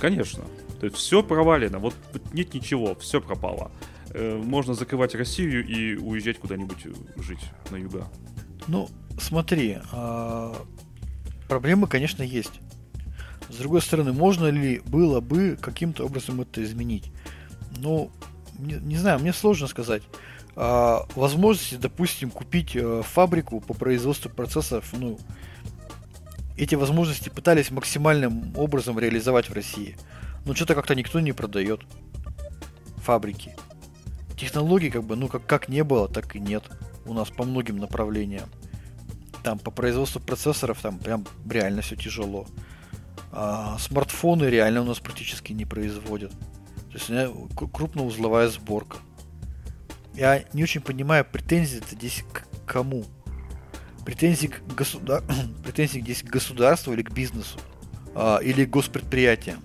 [0.00, 0.44] Конечно.
[0.80, 1.94] То есть все провалено, вот
[2.32, 3.70] нет ничего, все пропало.
[4.12, 8.08] Э, можно закрывать Россию и уезжать куда-нибудь э, жить на юга.
[8.66, 10.54] Ну, смотри, а,
[11.48, 12.60] проблемы, конечно, есть.
[13.50, 17.10] С другой стороны, можно ли было бы каким-то образом это изменить?
[17.78, 18.10] Ну,
[18.58, 20.02] не, не знаю, мне сложно сказать.
[20.56, 25.18] А, возможности, допустим, купить а, фабрику по производству процессов, ну,
[26.56, 29.96] эти возможности пытались максимальным образом реализовать в России
[30.44, 31.82] но что-то как-то никто не продает
[32.96, 33.54] фабрики.
[34.36, 36.64] Технологий как бы, ну как, как не было, так и нет
[37.06, 38.48] у нас по многим направлениям.
[39.42, 42.46] Там по производству процессоров там прям реально все тяжело.
[43.32, 46.32] А, смартфоны реально у нас практически не производят.
[46.90, 47.34] То есть
[47.72, 48.98] крупноузловая сборка.
[50.14, 53.04] я не очень понимаю, претензии-то здесь к кому?
[54.04, 55.22] Претензии к, государ...
[55.62, 57.58] претензии здесь к государству или к бизнесу?
[58.14, 59.62] А, или к госпредприятиям?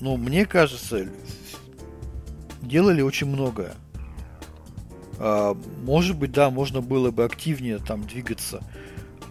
[0.00, 1.08] Ну, мне кажется,
[2.62, 3.74] делали очень многое.
[5.18, 8.62] А, может быть, да, можно было бы активнее там двигаться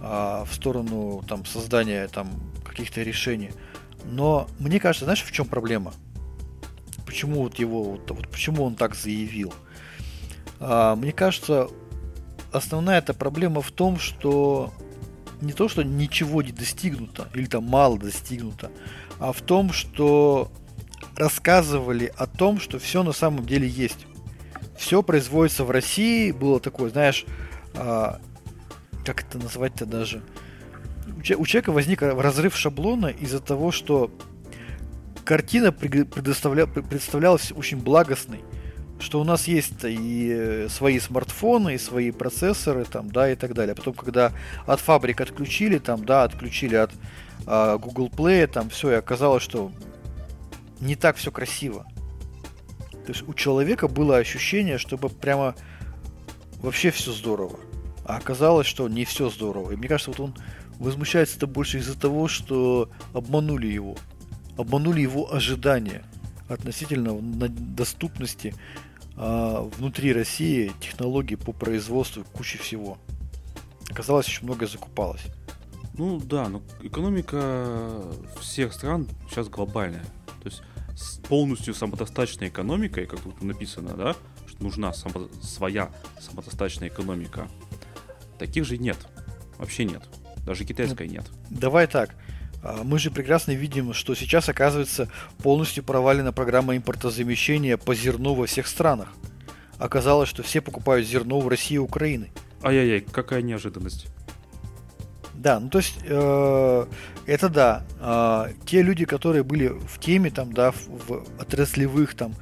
[0.01, 2.29] а, в сторону там создания там
[2.75, 3.51] каких-то решений.
[4.03, 5.93] Но мне кажется, знаешь, в чем проблема?
[7.05, 9.53] Почему вот его, вот, вот почему он так заявил?
[10.59, 11.69] А, мне кажется,
[12.51, 14.73] основная эта проблема в том, что
[15.41, 18.71] не то, что ничего не достигнуто или там мало достигнуто,
[19.19, 20.51] а в том, что
[21.15, 24.05] рассказывали о том, что все на самом деле есть.
[24.77, 27.25] Все производится в России, было такое, знаешь,
[27.75, 28.19] а,
[29.05, 30.21] как это назвать-то даже?
[31.33, 34.11] У человека возник разрыв шаблона из-за того, что
[35.23, 36.67] картина предоставля...
[36.67, 38.41] представлялась очень благостной
[38.99, 43.53] что у нас есть и э, свои смартфоны, и свои процессоры, там, да, и так
[43.53, 43.73] далее.
[43.73, 44.31] А потом, когда
[44.65, 46.91] от фабрик отключили, там, да, отключили от
[47.45, 49.71] э, Google Play, там, все, и оказалось, что
[50.79, 51.85] не так все красиво.
[53.05, 55.55] То есть у человека было ощущение, чтобы прямо
[56.61, 57.59] вообще все здорово.
[58.05, 59.71] А оказалось, что не все здорово.
[59.71, 60.35] И мне кажется, вот он
[60.79, 63.95] возмущается это больше из-за того, что обманули его.
[64.57, 66.03] Обманули его ожидания
[66.47, 67.17] относительно
[67.49, 68.53] доступности
[69.17, 72.97] а, внутри России технологий по производству кучи всего.
[73.89, 75.21] Оказалось, очень многое закупалось.
[75.97, 78.03] Ну да, но экономика
[78.39, 80.03] всех стран сейчас глобальная.
[80.43, 80.61] То есть
[80.95, 84.15] с полностью самодостаточной экономикой, как тут написано, да,
[84.47, 87.47] что нужна само, своя самодостаточная экономика,
[88.37, 88.97] таких же нет.
[89.57, 90.03] Вообще нет.
[90.45, 91.25] Даже китайской ну, нет.
[91.49, 92.11] Давай так.
[92.61, 95.09] А, мы же прекрасно видим, что сейчас оказывается
[95.41, 99.13] полностью провалена программа импортозамещения по зерну во всех странах.
[99.77, 102.31] Оказалось, что все покупают зерно в России и Украины.
[102.63, 104.07] Ай-яй-яй, какая неожиданность.
[105.33, 106.85] Да, ну то есть э,
[107.25, 107.85] это да.
[107.99, 112.33] Э, те люди, которые были в теме там, да, в, в отраслевых там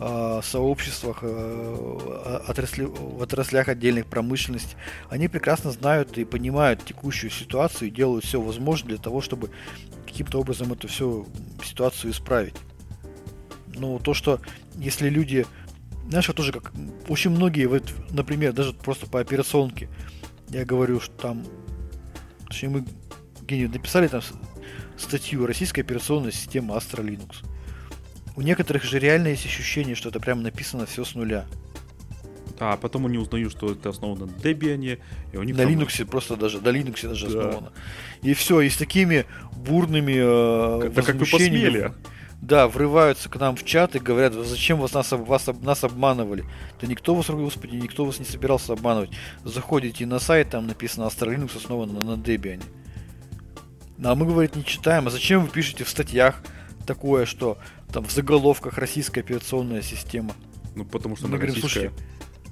[0.00, 4.76] э, сообществах, э, отрасли, в отраслях отдельных промышленностей,
[5.08, 9.50] они прекрасно знают и понимают текущую ситуацию и делают все возможное для того, чтобы
[10.06, 11.28] каким-то образом эту всю
[11.64, 12.56] ситуацию исправить.
[13.68, 14.40] Но то, что
[14.76, 15.46] если люди,
[16.08, 16.72] знаешь, вот тоже как
[17.08, 19.88] очень многие, вот, например, даже просто по операционке,
[20.48, 21.44] я говорю, что там,
[22.48, 22.84] точнее мы
[23.68, 24.22] написали там
[24.96, 27.44] статью «Российская операционная система Astra Linux».
[28.40, 31.44] У некоторых же реально есть ощущение, что это прям написано все с нуля.
[32.58, 34.98] А потом они узнают, что это основано на Debian,
[35.30, 35.70] и у них на там...
[35.70, 37.48] Linux просто даже, на Linux даже да.
[37.48, 37.72] основано.
[38.22, 41.92] И все, и с такими бурными э, как, как вы посмели.
[42.40, 46.46] Да, врываются к нам в чат и говорят, зачем вас нас, вас, нас обманывали.
[46.80, 49.10] Да никто вас, господи, никто вас не собирался обманывать.
[49.44, 52.62] Заходите на сайт, там написано Astra Linux основан на, на Debian.
[54.02, 55.08] А мы, говорит, не читаем.
[55.08, 56.42] А зачем вы пишете в статьях
[56.86, 57.58] такое, что
[57.92, 60.34] там в заголовках российская операционная система.
[60.74, 61.90] Ну, потому что Мы она говорим, российская.
[61.90, 62.04] Слушай,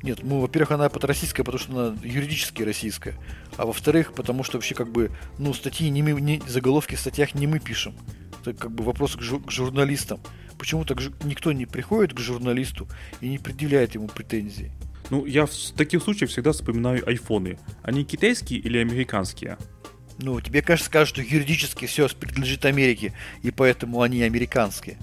[0.03, 3.15] нет, ну, во-первых, она под российская, потому что она юридически российская.
[3.57, 7.35] А во-вторых, потому что вообще как бы, ну, статьи не мы, не, заголовки в статьях
[7.35, 7.95] не мы пишем.
[8.41, 10.21] Это как бы вопрос к, жур, к журналистам.
[10.57, 12.89] Почему так никто не приходит к журналисту
[13.21, 14.73] и не предъявляет ему претензии?
[15.11, 17.59] Ну, я в таких случаях всегда вспоминаю айфоны.
[17.83, 19.57] Они китайские или американские?
[20.19, 24.99] Ну, тебе, кажется, скажут, что юридически все принадлежит Америке, и поэтому они американские.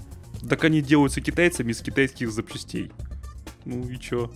[0.48, 2.92] Так они делаются китайцами из китайских запчастей.
[3.64, 4.30] Ну и чё?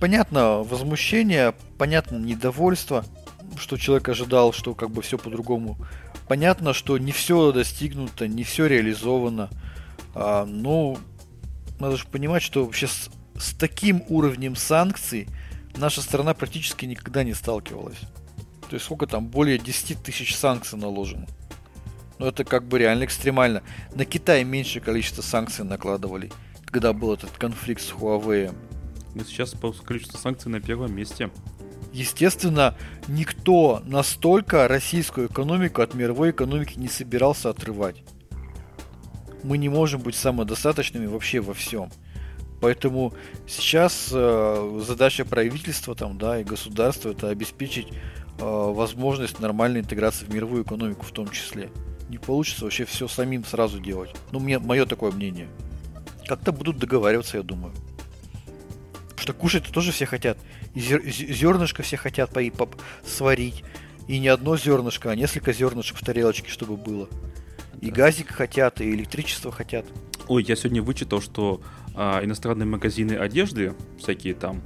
[0.00, 3.04] Понятно возмущение, понятно недовольство,
[3.56, 5.78] что человек ожидал, что как бы все по-другому.
[6.28, 9.50] Понятно, что не все достигнуто, не все реализовано.
[10.14, 10.98] А, но
[11.78, 15.28] надо же понимать, что вообще с, с таким уровнем санкций
[15.76, 18.00] наша страна практически никогда не сталкивалась.
[18.68, 21.26] То есть сколько там, более 10 тысяч санкций наложено.
[22.18, 23.62] Ну, это как бы реально экстремально.
[23.94, 26.32] На Китай меньшее количество санкций накладывали,
[26.64, 28.54] когда был этот конфликт с Huawei.
[29.14, 31.30] Мы сейчас по количеству санкций на первом месте.
[31.92, 32.76] Естественно,
[33.08, 38.02] никто настолько российскую экономику от мировой экономики не собирался отрывать.
[39.42, 41.90] Мы не можем быть самодостаточными вообще во всем.
[42.60, 43.14] Поэтому
[43.46, 47.88] сейчас э, задача правительства там, да, и государства это обеспечить
[48.38, 51.70] возможность нормальной интеграции в мировую экономику в том числе
[52.08, 54.14] не получится вообще все самим сразу делать.
[54.32, 55.48] Ну, мне, мое такое мнение.
[56.26, 57.74] Как-то будут договариваться, я думаю.
[59.10, 60.38] Потому что кушать-то тоже все хотят.
[60.74, 62.68] И зер, зернышко все хотят по, по,
[63.04, 63.64] сварить.
[64.08, 67.08] И не одно зернышко, а несколько зернышек в тарелочке, чтобы было.
[67.80, 69.84] И газик хотят, и электричество хотят.
[70.28, 71.60] Ой, я сегодня вычитал, что
[71.94, 74.62] а, иностранные магазины одежды, всякие там,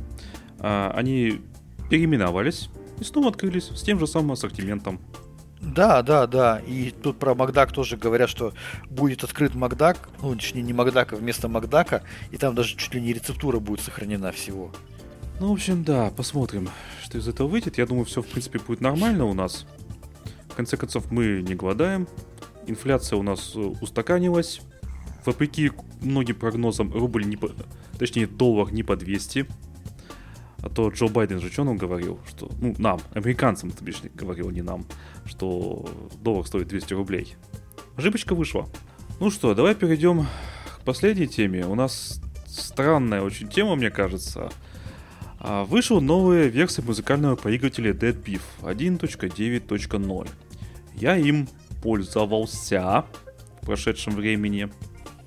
[0.59, 1.41] а, они
[1.89, 2.69] переименовались
[3.01, 5.01] и снова открылись с тем же самым ассортиментом.
[5.61, 6.61] Да, да, да.
[6.67, 8.55] И тут про Макдак тоже говорят, что
[8.89, 13.13] будет открыт Макдак, ну, точнее, не Макдака, вместо Макдака, и там даже чуть ли не
[13.13, 14.73] рецептура будет сохранена всего.
[15.39, 16.69] Ну, в общем, да, посмотрим,
[17.03, 17.79] что из этого выйдет.
[17.79, 19.67] Я думаю, все, в принципе, будет нормально у нас.
[20.49, 22.09] В конце концов, мы не голодаем.
[22.67, 24.61] Инфляция у нас э, устаканилась.
[25.25, 25.73] Вопреки
[26.03, 27.51] многим прогнозам, рубль не по...
[27.99, 29.47] Точнее, доллар не по 200.
[30.63, 34.51] А то Джо Байден же что нам говорил, что, ну, нам, американцам, то бишь, говорил,
[34.51, 34.85] не нам,
[35.25, 35.89] что
[36.21, 37.37] доллар стоит 200 рублей.
[37.97, 38.69] Ошибочка вышла.
[39.21, 40.27] Ну что, давай перейдем
[40.67, 41.67] к последней теме.
[41.67, 44.51] У нас странная очень тема, мне кажется.
[45.39, 50.29] А, вышел новая версия музыкального проигрывателя Dead Beef 1.9.0.
[50.95, 51.49] Я им
[51.83, 53.07] пользовался
[53.63, 54.69] в прошедшем времени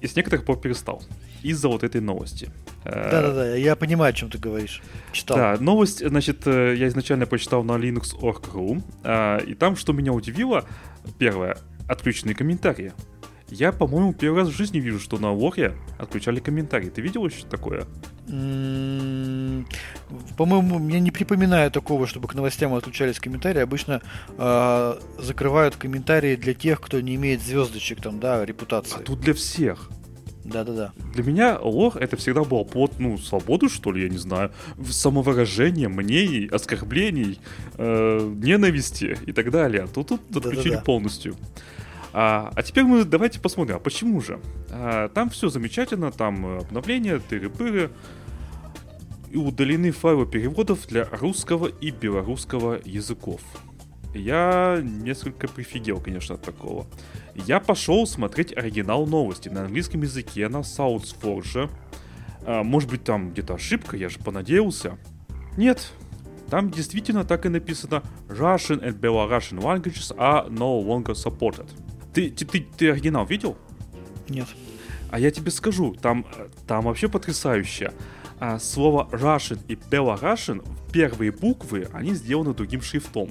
[0.02, 1.02] и с некоторых пор перестал
[1.42, 2.52] из-за вот этой новости.
[2.86, 4.82] Да-да-да, я понимаю, о чем ты говоришь.
[5.12, 5.38] Читал.
[5.38, 10.66] Да, новость, значит, э, я изначально почитал на linux.org.ru, а, и там, что меня удивило,
[11.18, 11.58] первое,
[11.88, 12.94] отключенные комментарии.
[13.50, 16.90] Я, по-моему, первый раз в жизни вижу, что на Лоре отключали комментарии.
[16.90, 17.86] Ты видел еще такое?
[20.38, 23.62] По-моему, я не припоминаю такого, чтобы к новостям отключались комментарии.
[23.62, 24.02] Обычно
[24.38, 28.98] э, закрывают комментарии для тех, кто не имеет звездочек там, да, репутации.
[29.00, 29.92] А тут для всех.
[30.44, 30.92] Да-да-да.
[31.14, 34.52] Для меня лор это всегда было под, ну, свободу, что ли, я не знаю,
[34.90, 37.40] самовыражение, мнений, оскорблений,
[37.78, 39.88] э, ненависти и так далее.
[39.94, 40.84] Тут, тут отключили Да-да-да.
[40.84, 41.36] полностью.
[42.12, 44.40] А, а теперь мы давайте посмотрим, а почему же?
[44.70, 47.90] А, там все замечательно, там обновления, тыры-пыры,
[49.32, 53.42] и удалены файлы переводов для русского и белорусского языков.
[54.14, 56.86] Я несколько прифигел, конечно, от такого.
[57.34, 61.70] Я пошел смотреть оригинал новости на английском языке на SoundForge.
[62.46, 64.98] А, может быть, там где-то ошибка, я же понадеялся.
[65.58, 65.92] Нет,
[66.50, 71.68] там действительно так и написано Russian and Belarusian languages are no longer supported.
[72.14, 73.58] Ты, ты, ты, ты оригинал видел?
[74.30, 74.48] Нет.
[75.10, 76.26] А я тебе скажу, там,
[76.68, 77.92] там вообще потрясающе.
[78.40, 83.30] А, слово Russian и Belarusian, первые буквы, они сделаны другим шрифтом.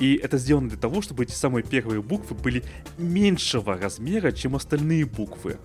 [0.00, 2.64] И это сделано для того, чтобы эти самые первые буквы были
[2.96, 5.58] меньшего размера, чем остальные буквы.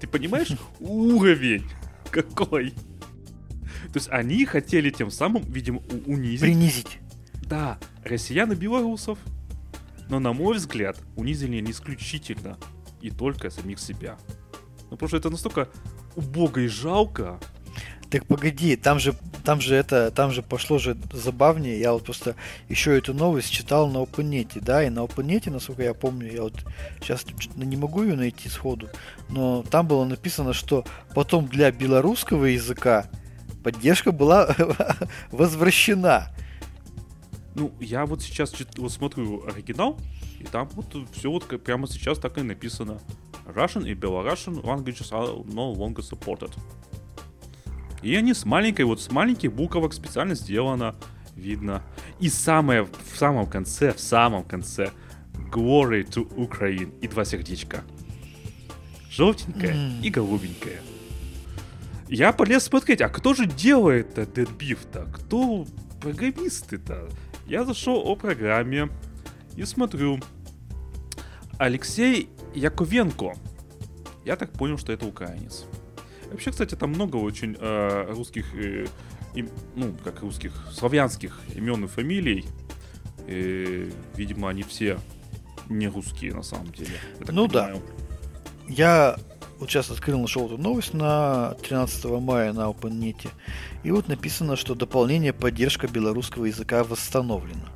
[0.00, 1.64] Ты понимаешь уровень
[2.10, 2.70] какой?
[2.70, 6.40] То есть они хотели тем самым, видимо, унизить...
[6.40, 6.98] Принизить.
[7.42, 9.18] Да, россиян и белорусов.
[10.08, 12.58] Но, на мой взгляд, унизили не исключительно
[13.02, 14.18] и только самих себя.
[14.84, 15.68] Ну, потому что это настолько
[16.16, 17.38] убого и жалко,
[18.10, 19.14] так погоди, там же,
[19.44, 21.80] там же это, там же пошло же забавнее.
[21.80, 22.36] Я вот просто
[22.68, 26.64] еще эту новость читал на OpenNet, да, и на OpenNet, насколько я помню, я вот
[27.00, 28.88] сейчас не могу ее найти сходу,
[29.28, 33.06] но там было написано, что потом для белорусского языка
[33.64, 34.54] поддержка была
[35.32, 36.28] возвращена.
[37.56, 39.98] Ну, я вот сейчас вот смотрю оригинал,
[40.38, 43.00] и там вот все вот прямо сейчас так и написано.
[43.46, 46.52] Russian и Belarusian languages are no longer supported.
[48.04, 50.94] И они с маленькой, вот с маленьких буквок специально сделано,
[51.34, 51.82] видно.
[52.20, 54.90] И самое, в самом конце, в самом конце,
[55.50, 57.82] Glory to Ukraine и два сердечка.
[59.10, 60.02] Желтенькая mm.
[60.02, 60.80] и голубенькая.
[62.08, 65.06] Я полез смотреть, а кто же делает Dead Beef-то?
[65.14, 65.66] Кто
[66.02, 67.08] программисты-то?
[67.46, 68.90] Я зашел о программе
[69.56, 70.20] и смотрю.
[71.56, 73.34] Алексей Яковенко.
[74.26, 75.64] Я так понял, что это украинец.
[76.30, 78.86] Вообще, кстати, там много очень э, русских, э,
[79.34, 82.44] им, ну, как русских, славянских имен и фамилий.
[83.26, 84.98] И, видимо, они все
[85.68, 86.98] не русские на самом деле.
[87.28, 87.76] Ну понимаю.
[87.76, 88.72] да.
[88.72, 89.16] Я
[89.58, 93.28] вот сейчас открыл, нашел эту новость на 13 мая на OpenNet.
[93.82, 97.68] И вот написано, что дополнение поддержка белорусского языка восстановлено.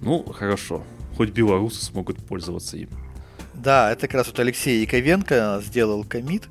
[0.00, 0.82] Ну, хорошо.
[1.16, 2.88] Хоть белорусы смогут пользоваться им.
[3.54, 6.48] Да, это как раз вот Алексей Яковенко сделал комит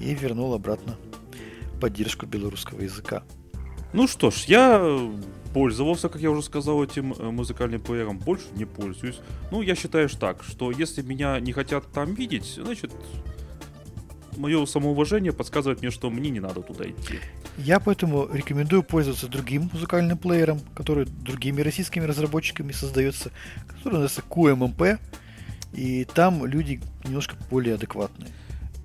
[0.00, 0.96] и вернул обратно
[1.80, 3.22] поддержку белорусского языка.
[3.92, 5.12] Ну что ж, я
[5.52, 9.20] пользовался, как я уже сказал, этим э, музыкальным плеером, больше не пользуюсь.
[9.52, 12.90] Ну, я считаю так, что если меня не хотят там видеть, значит,
[14.36, 17.20] мое самоуважение подсказывает мне, что мне не надо туда идти.
[17.56, 23.30] Я поэтому рекомендую пользоваться другим музыкальным плеером, который другими российскими разработчиками создается,
[23.68, 24.98] который называется QMMP,
[25.72, 28.30] и там люди немножко более адекватные.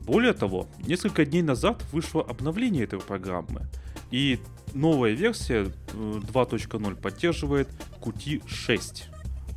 [0.10, 3.68] Более того, несколько дней назад вышло обновление этой программы,
[4.10, 4.39] и
[4.74, 7.70] новая версия 2.0 э, поддерживает
[8.01, 9.07] Qt 6.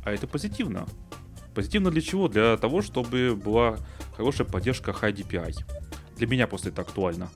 [0.05, 0.85] А это позитивно.
[1.55, 2.27] Позитивно для чего?
[2.27, 3.79] Для того, чтобы была
[4.15, 5.55] хорошая поддержка High DPI.
[6.17, 7.31] Для меня просто это актуально.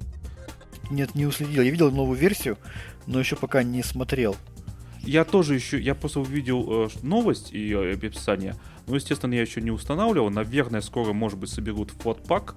[0.92, 1.64] нет, не уследил.
[1.64, 2.60] Я видел новую версию,
[3.08, 4.36] но еще пока не смотрел.
[5.02, 8.54] Я тоже еще, я просто увидел э, новость и э, описание.
[8.86, 10.30] Ну, естественно, я еще не устанавливал.
[10.30, 12.56] Наверное, скоро, может быть, соберут флотпак,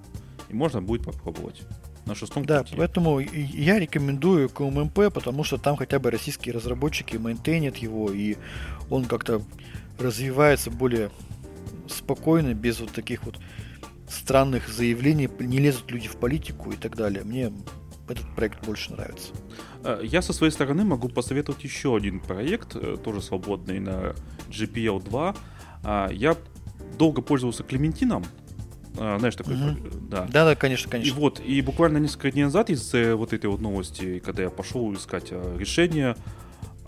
[0.50, 1.62] и можно будет попробовать.
[2.06, 2.74] На шестом Да, пути.
[2.76, 8.36] поэтому я рекомендую КММП, потому что там хотя бы российские разработчики мейнтейнят его, и
[8.88, 9.42] он как-то
[9.98, 11.10] развивается более
[11.88, 13.38] спокойно, без вот таких вот
[14.08, 17.22] странных заявлений, не лезут люди в политику и так далее.
[17.22, 17.52] Мне
[18.08, 19.32] этот проект больше нравится.
[19.84, 24.14] Э, я со своей стороны могу посоветовать еще один проект, э, тоже свободный на
[24.48, 25.36] GPL 2.
[25.84, 26.36] А, я
[26.98, 28.24] долго пользовался Клементином.
[28.98, 29.76] А, знаешь, такой, угу.
[30.08, 30.26] да.
[30.30, 31.10] Да, да, конечно, конечно.
[31.10, 34.92] И вот, и буквально несколько дней назад из-за вот этой вот новости, когда я пошел
[34.94, 36.16] искать решение,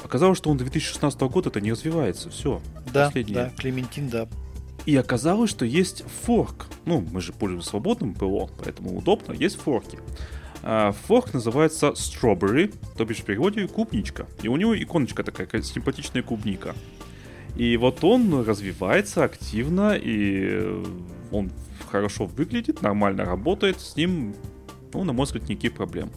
[0.05, 2.31] оказалось, что он 2016 года это не развивается.
[2.31, 2.61] Все.
[2.93, 3.35] Да, последнее.
[3.35, 4.29] да, Клементин, да.
[4.85, 6.67] И оказалось, что есть форк.
[6.87, 9.99] Ну, мы же пользуемся свободным ПО, поэтому удобно, есть форки.
[10.63, 14.27] А, форк называется Strawberry, то бишь в переводе клубничка.
[14.43, 16.75] И у него иконочка такая, какая симпатичная клубника.
[17.57, 20.83] И вот он развивается активно, и
[21.33, 21.51] он
[21.91, 24.35] хорошо выглядит, нормально работает, с ним,
[24.93, 26.11] ну, на мой взгляд, никаких проблем.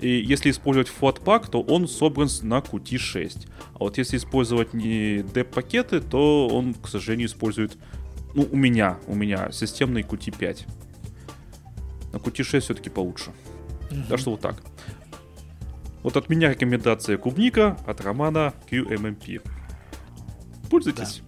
[0.00, 3.48] И если использовать Flatpak, то он собран на Qt6.
[3.74, 7.76] А вот если использовать не DEP-пакеты, то он, к сожалению, использует,
[8.34, 10.66] ну, у меня, у меня системный Qt5.
[12.12, 13.32] На Qt6 все-таки получше.
[13.90, 14.00] Угу.
[14.08, 14.62] Так что вот так.
[16.02, 19.42] Вот от меня рекомендация клубника, от Романа QMMP.
[20.70, 21.22] Пользуйтесь.
[21.22, 21.27] Да.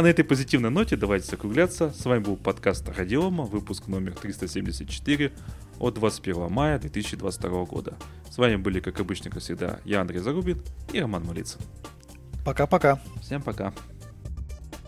[0.00, 1.90] А на этой позитивной ноте давайте закругляться.
[1.90, 5.30] С вами был подкаст Радиома, выпуск номер 374
[5.78, 7.92] от 21 мая 2022 года.
[8.30, 10.62] С вами были, как обычно, как всегда, я, Андрей Зарубин
[10.94, 11.60] и Роман Малицын.
[12.46, 12.98] Пока-пока.
[13.20, 13.74] Всем пока.